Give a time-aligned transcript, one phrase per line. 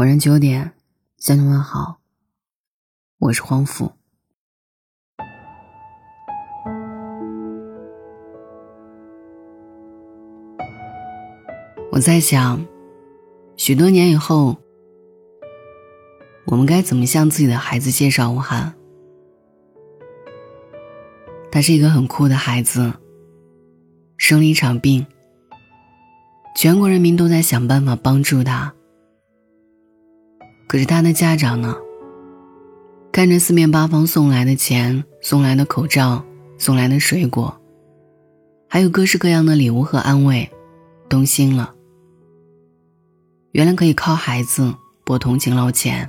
[0.00, 0.72] 晚上九点，
[1.18, 1.98] 向你问好。
[3.18, 3.92] 我是荒甫。
[11.92, 12.66] 我在想，
[13.58, 14.56] 许多年以后，
[16.46, 18.72] 我们该怎么向自己的孩子介绍武汉？
[21.52, 22.90] 他是一个很酷的孩子，
[24.16, 25.06] 生了一场病，
[26.56, 28.74] 全国人民都在想办法帮助他。
[30.70, 31.76] 可是他的家长呢？
[33.10, 36.24] 看着四面八方送来的钱、送来的口罩、
[36.58, 37.60] 送来的水果，
[38.68, 40.48] 还有各式各样的礼物和安慰，
[41.08, 41.74] 动心了。
[43.50, 44.72] 原来可以靠孩子
[45.02, 46.08] 博同情捞钱。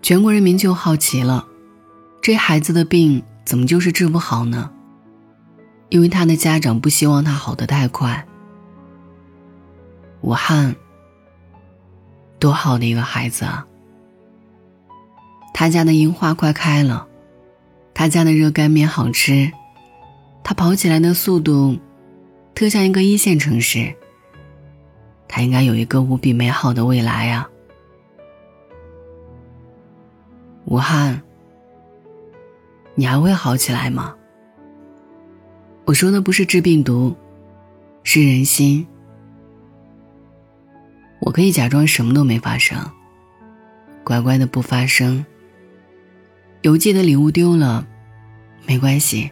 [0.00, 1.46] 全国人民就好奇了：
[2.22, 4.70] 这孩子的病怎么就是治不好呢？
[5.90, 8.26] 因为他的家长不希望他好得太快。
[10.22, 10.74] 武汉。
[12.40, 13.66] 多好的一个孩子啊！
[15.52, 17.06] 他家的樱花快开了，
[17.92, 19.52] 他家的热干面好吃，
[20.42, 21.78] 他跑起来的速度，
[22.54, 23.94] 特像一个一线城市。
[25.28, 27.48] 他应该有一个无比美好的未来啊！
[30.64, 31.20] 武汉，
[32.94, 34.16] 你还会好起来吗？
[35.84, 37.14] 我说的不是治病毒，
[38.02, 38.86] 是人心。
[41.20, 42.78] 我可以假装什么都没发生，
[44.02, 45.24] 乖乖的不发声。
[46.62, 47.86] 邮寄的礼物丢了，
[48.66, 49.30] 没关系。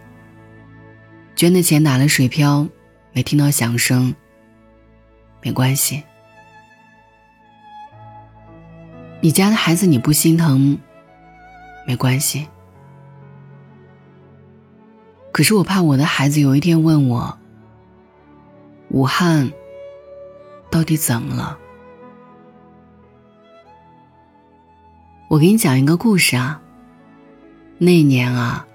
[1.35, 2.67] 捐的钱打了水漂，
[3.13, 4.15] 没听到响声，
[5.43, 6.03] 没关系。
[9.21, 10.79] 你家的孩子你不心疼，
[11.87, 12.47] 没关系。
[15.33, 17.39] 可是我怕我的孩子有一天问我：
[18.91, 19.53] 武汉
[20.71, 21.59] 到底怎么了？
[25.29, 26.63] 我给你讲一个故事啊。
[27.77, 28.67] 那年啊，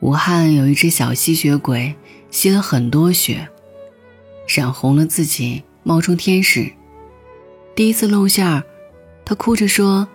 [0.00, 1.94] 武汉有一只小吸血鬼，
[2.30, 3.48] 吸了很多血，
[4.46, 6.70] 染红了自己，冒充天使。
[7.74, 8.62] 第一次露馅儿，
[9.24, 10.06] 他哭着说：“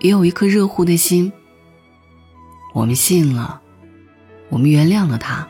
[0.00, 1.32] 也有一颗热乎的心。”
[2.74, 3.60] 我们信了，
[4.48, 5.46] 我们原谅了他，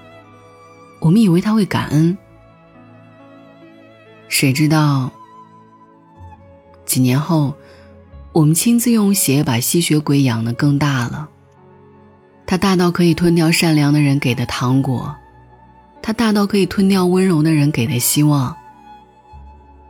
[1.01, 2.19] 我们以为他会感恩。
[4.29, 5.11] 谁知道，
[6.85, 7.55] 几年后。
[8.33, 11.29] 我们亲自用血把吸血鬼养得更大了。
[12.47, 15.15] 他大到可以吞掉善良的人给的糖果，
[16.01, 18.57] 他大到可以吞掉温柔的人给的希望。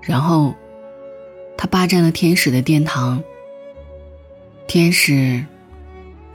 [0.00, 0.54] 然后，
[1.56, 3.22] 他霸占了天使的殿堂。
[4.66, 5.44] 天使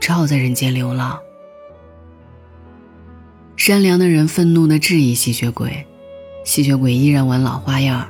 [0.00, 1.18] 只好在人间流浪。
[3.56, 5.86] 善良的人愤怒地质疑吸血鬼，
[6.44, 8.08] 吸血鬼依然玩老花样，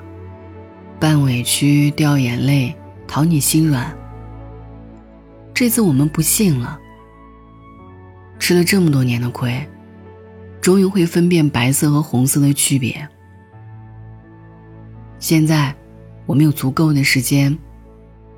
[1.00, 2.75] 扮委屈，掉眼泪。
[3.08, 3.92] 讨你心软。
[5.52, 6.78] 这次我们不信了。
[8.38, 9.66] 吃了这么多年的亏，
[10.60, 13.08] 终于会分辨白色和红色的区别。
[15.19, 15.74] 现在，
[16.26, 17.58] 我们有足够的时间，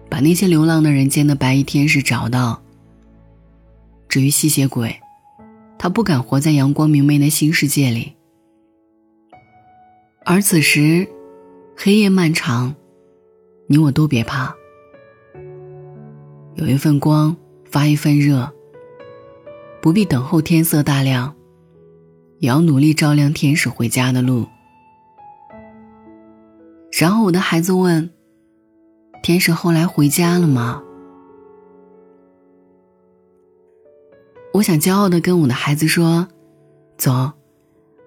[0.08, 2.62] 把那些流浪的人间的白衣天使找到。
[4.08, 4.98] 至于吸血鬼，
[5.78, 8.14] 他不敢活在阳光明媚的新世界里。
[10.24, 11.06] 而此时，
[11.76, 12.74] 黑夜漫长，
[13.66, 14.54] 你我都别怕。
[16.60, 17.34] 有一份光，
[17.64, 18.52] 发一份热。
[19.80, 21.34] 不必等候天色大亮，
[22.38, 24.46] 也要努力照亮天使回家的路。
[26.92, 28.10] 然后我的孩子问
[29.24, 30.82] ：“天使后来回家了吗？”
[34.52, 36.28] 我想骄傲的跟我的孩子说
[36.98, 37.32] ：“走，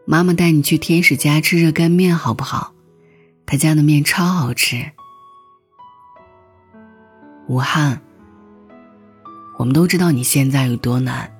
[0.05, 2.75] 妈妈带你去天使家吃热干面，好不好？
[3.47, 4.91] 他家的面超好吃。”
[7.49, 7.99] 武汉。
[9.63, 11.31] 我们都知道你现在有多难，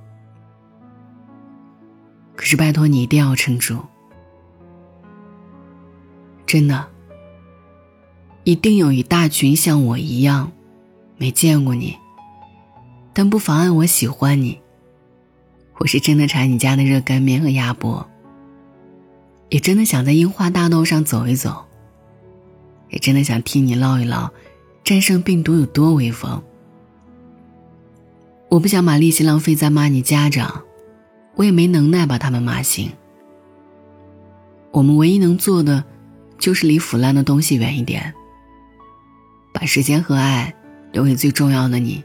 [2.37, 3.81] 可是拜托你一定要撑住，
[6.45, 6.87] 真的，
[8.45, 10.53] 一定有一大群像我一样，
[11.17, 11.97] 没见过你，
[13.11, 14.57] 但不妨碍我喜欢你。
[15.79, 18.07] 我是真的馋你家的热干面和鸭脖，
[19.49, 21.65] 也真的想在樱花大道上走一走，
[22.87, 24.31] 也真的想听你唠一唠，
[24.81, 26.41] 战胜病毒有多威风。
[28.53, 30.63] 我不想把力气浪费在骂你家长，
[31.33, 32.91] 我也没能耐把他们骂醒。
[34.69, 35.83] 我们唯一能做的，
[36.37, 38.13] 就是离腐烂的东西远一点，
[39.51, 40.53] 把时间和爱
[40.91, 42.03] 留给最重要的你。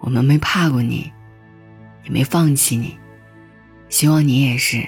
[0.00, 1.10] 我们没怕过你，
[2.04, 2.94] 也没放弃你，
[3.88, 4.86] 希望你也是。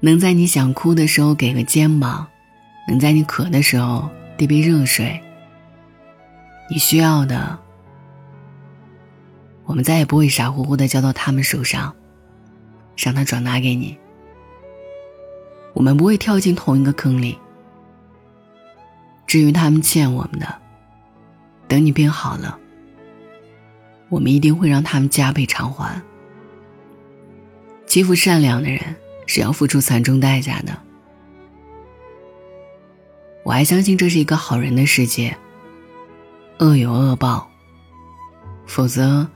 [0.00, 2.26] 能在你想哭的时候给个肩膀，
[2.86, 5.18] 能在你渴的时候递杯热水。
[6.68, 7.58] 你需要的，
[9.64, 11.94] 我们再也不会傻乎乎的交到他们手上，
[12.96, 13.96] 让他转达给你。
[15.74, 17.38] 我们不会跳进同一个坑里。
[19.26, 20.54] 至于他们欠我们的，
[21.68, 22.58] 等你变好了，
[24.08, 26.00] 我们一定会让他们加倍偿还。
[27.86, 28.80] 欺负善良的人
[29.26, 30.76] 是要付出惨重代价的。
[33.44, 35.36] 我还相信这是一个好人的世界。
[36.58, 37.50] 恶有恶报，
[38.66, 39.28] 否则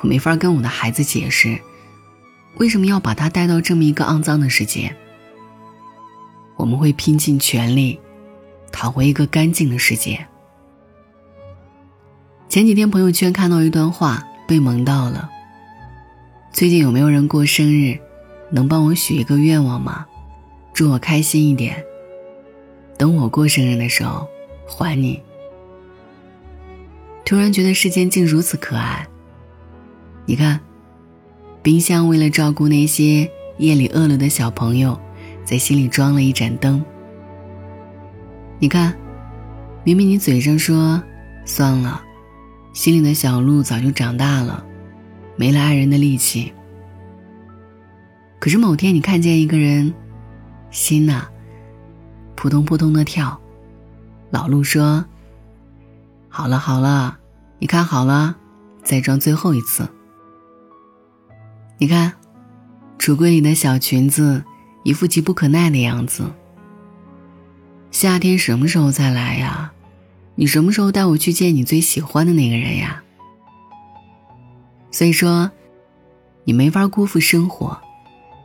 [0.00, 1.60] 我没法跟我的孩子解释，
[2.56, 4.94] 为什么要把他带到这么一个肮脏的世界。
[6.56, 8.00] 我们会拼尽全力，
[8.70, 10.26] 讨回一个干净的世界。
[12.48, 15.28] 前几天朋友圈看到一段话，被萌到了。
[16.52, 17.98] 最近有没有人过生日？
[18.50, 20.06] 能帮我许一个愿望吗？
[20.72, 21.84] 祝我开心一点。
[22.98, 24.28] 等我过生日的时候，
[24.66, 25.22] 还你。
[27.24, 29.06] 突然觉得世间竟如此可爱。
[30.26, 30.60] 你看，
[31.62, 34.98] 冰箱为了照顾那些夜里饿了的小朋友，
[35.44, 36.84] 在心里装了一盏灯。
[38.58, 38.94] 你看，
[39.84, 41.02] 明明你嘴上说
[41.44, 42.02] 算了，
[42.72, 44.64] 心里的小鹿早就长大了，
[45.36, 46.52] 没了爱人的力气。
[48.38, 49.92] 可是某天你看见一个人，
[50.70, 51.26] 心呐，
[52.34, 53.40] 扑通扑通的跳，
[54.30, 55.04] 老鹿说
[56.32, 57.18] ：“好了好了。”
[57.60, 58.34] 你看好了，
[58.82, 59.88] 再装最后一次。
[61.78, 62.12] 你看，
[62.98, 64.42] 橱柜里的小裙子，
[64.82, 66.24] 一副急不可耐的样子。
[67.92, 69.72] 夏天什么时候再来呀？
[70.34, 73.04] 你什么时候带我去见你最喜欢的那个人呀？
[74.90, 75.48] 所以说，
[76.42, 77.80] 你没法辜负生活，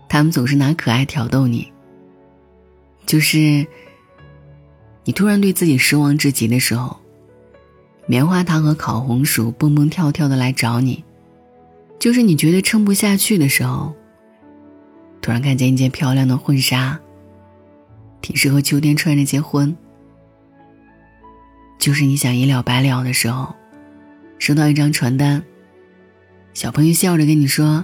[0.08, 1.74] 他们总是拿可爱挑逗你。
[3.08, 3.66] 就是，
[5.06, 7.00] 你突然对自己失望至极的时候。
[8.10, 11.04] 棉花糖和烤红薯蹦蹦跳跳的来找你，
[12.00, 13.94] 就是你觉得撑不下去的时候。
[15.22, 16.98] 突然看见一件漂亮的婚纱，
[18.22, 19.76] 挺适合秋天穿着结婚。
[21.78, 23.54] 就是你想一了百了的时候，
[24.40, 25.44] 收到一张传单，
[26.54, 27.84] 小朋友笑着跟你说：“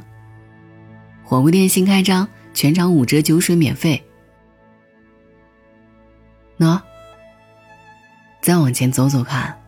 [1.25, 4.01] 火锅店新开张，全场五折酒水免费。”
[6.59, 6.79] 喏，
[8.41, 9.59] 再往前走走看。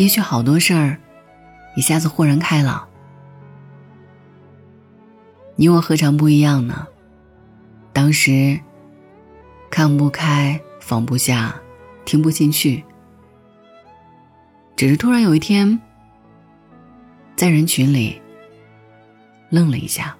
[0.00, 0.96] 也许好多事儿，
[1.76, 2.88] 一下子豁然开朗。
[5.56, 6.86] 你我何尝不一样呢？
[7.92, 8.58] 当时
[9.68, 11.54] 看不开、放不下、
[12.06, 12.82] 听不进去，
[14.74, 15.78] 只是突然有一天，
[17.36, 18.22] 在人群里
[19.50, 20.16] 愣了一下，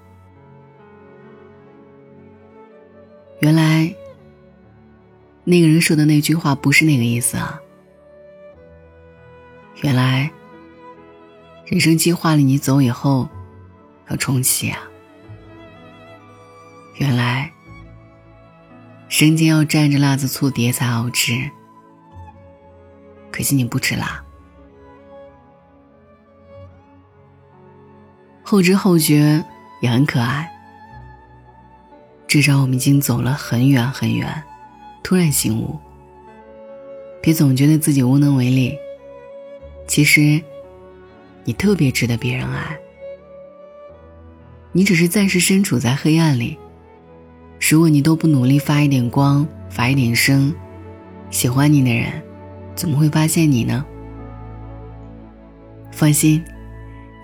[3.39, 3.91] 原来
[5.45, 7.59] 那个人说的那句话不是那个意思啊。
[9.83, 10.31] 原来，
[11.65, 13.27] 人生计划里你走以后
[14.11, 14.79] 要重启啊！
[16.97, 17.51] 原来，
[19.09, 21.51] 生煎要蘸着辣子醋碟才好吃，
[23.33, 24.23] 可惜你不吃辣。
[28.43, 29.43] 后知后觉
[29.81, 30.51] 也很可爱，
[32.27, 34.43] 至少我们已经走了很远很远。
[35.03, 35.81] 突然醒悟，
[37.23, 38.77] 别总觉得自己无能为力。
[39.91, 40.41] 其实，
[41.43, 42.79] 你特别值得别人爱。
[44.71, 46.57] 你只是暂时身处在黑暗里，
[47.59, 50.55] 如果你都不努力发一点光、发一点声，
[51.31, 52.23] 喜欢你的人
[52.77, 53.85] 怎么会发现你呢？
[55.91, 56.41] 放心，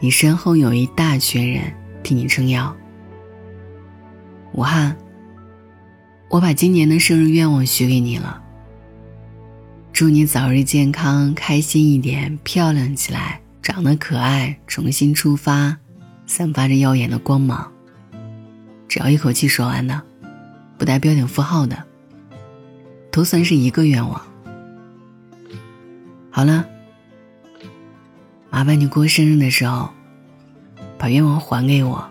[0.01, 2.77] 你身后有一大群人替你撑腰。
[4.55, 4.97] 武汉，
[6.29, 8.43] 我把今年的生日愿望许给你了。
[9.97, 15.75] 祝你早日健康，开心一点，漂亮起来，长得可爱，重新出发，
[16.27, 17.73] 散发着耀眼的光芒。
[18.89, 20.03] 只要一口气说完的，
[20.77, 21.83] 不带标点符号的，
[23.11, 24.21] 都算是一个愿望。
[26.31, 26.69] 好了，
[28.51, 29.89] 麻烦你过生日的时候，
[30.99, 32.07] 把愿望还给我，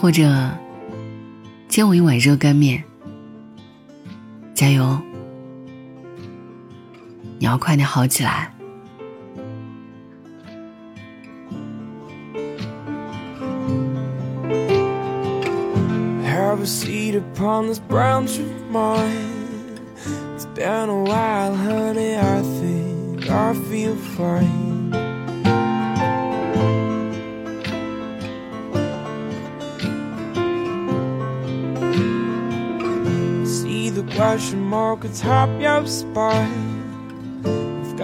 [0.00, 0.50] 或者
[1.68, 2.82] 煎我一碗热干面。
[4.54, 4.98] 加油！
[7.43, 8.53] 你要快点好起来。
[16.25, 19.79] Have a seat upon this brown sugar mine.
[20.35, 22.15] It's been a while, honey.
[22.17, 24.69] I think I feel fine.
[34.19, 36.62] question mark atop your spine.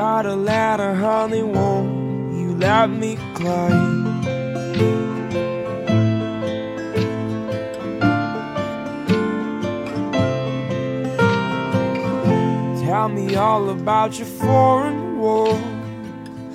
[0.01, 4.23] Got a ladder, honey, won't you let me climb?
[12.83, 15.53] Tell me all about your foreign war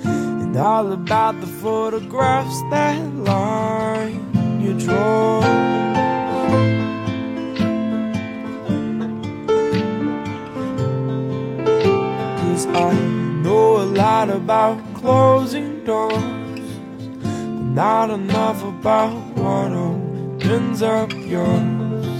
[0.02, 5.42] and all about the photographs that line your drawer.
[12.40, 13.05] Cause I
[13.56, 16.68] know a lot about closing doors,
[17.22, 22.18] but not enough about what opens up yours.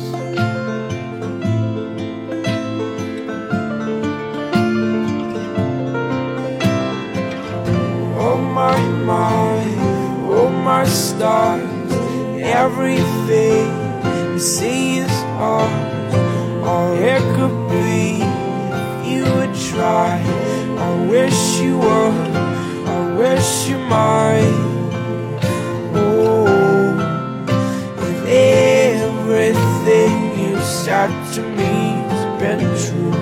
[8.29, 8.79] Oh my,
[9.13, 9.57] my,
[10.39, 11.93] oh my stars,
[12.63, 13.69] everything
[14.33, 15.17] you see is
[15.51, 16.15] ours,
[16.71, 18.03] or it could be
[18.81, 20.46] if you would try.
[20.79, 22.13] I wish you were,
[22.87, 24.55] I wish you might.
[25.95, 26.47] Oh,
[27.99, 33.13] if everything you said to me's been true.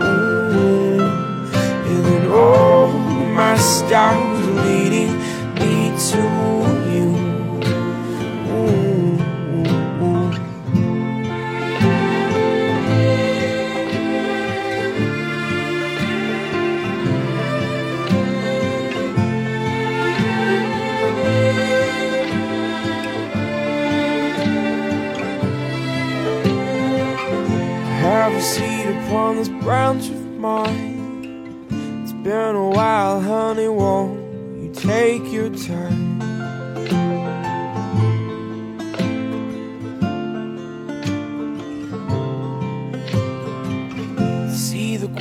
[0.00, 1.00] Oh,
[1.86, 2.88] and then all
[3.34, 5.21] my stars leading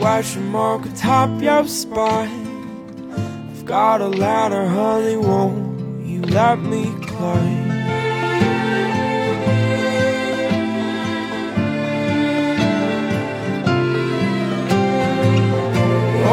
[0.01, 2.47] question mark atop your spine.
[3.51, 7.69] I've got a ladder, honey, won't you let me climb?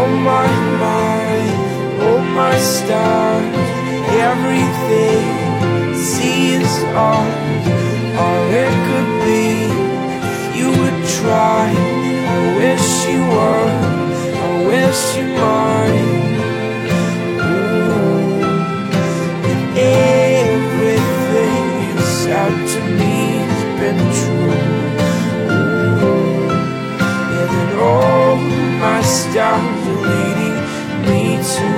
[0.00, 0.48] Oh my,
[0.84, 1.28] my,
[2.08, 3.68] oh my stars,
[4.30, 5.24] everything
[5.94, 7.66] seems ours,
[8.24, 9.44] or it could be
[10.32, 11.77] if you would try.
[14.98, 15.28] Are
[30.02, 30.58] leading
[31.06, 31.77] me to